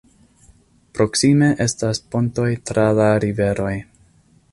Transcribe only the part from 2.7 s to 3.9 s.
tra la riveroj.